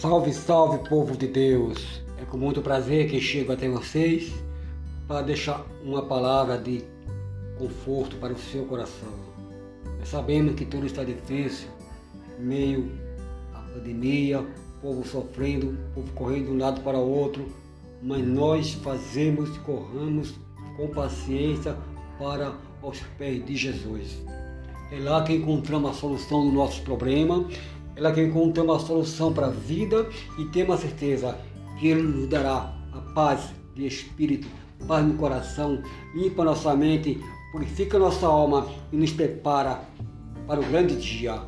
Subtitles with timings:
[0.00, 2.02] Salve, salve, povo de Deus!
[2.20, 4.30] É com muito prazer que chego até vocês
[5.08, 6.84] para deixar uma palavra de
[7.58, 9.08] conforto para o seu coração.
[9.98, 11.68] Nós sabemos que tudo está difícil,
[12.38, 12.92] meio
[13.54, 14.46] à pandemia,
[14.82, 17.46] povo sofrendo, povo correndo de um lado para o outro,
[18.02, 20.34] mas nós fazemos corramos
[20.76, 21.74] com paciência
[22.18, 22.52] para
[22.82, 24.18] os pés de Jesus.
[24.92, 27.48] É lá que encontramos a solução do nosso problema,
[27.96, 30.06] é lá que encontramos a solução para a vida
[30.38, 31.38] e temos a certeza
[31.78, 34.46] que Ele nos dará a paz de espírito,
[34.86, 35.82] paz no coração,
[36.14, 37.18] limpa nossa mente,
[37.52, 39.80] purifica nossa alma e nos prepara
[40.46, 41.40] para o grande dia